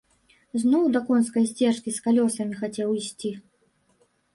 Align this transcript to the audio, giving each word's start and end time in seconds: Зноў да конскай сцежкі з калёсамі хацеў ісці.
Зноў 0.63 0.87
да 0.95 1.01
конскай 1.11 1.47
сцежкі 1.51 1.89
з 2.01 2.09
калёсамі 2.09 2.55
хацеў 2.63 2.89
ісці. 3.05 3.37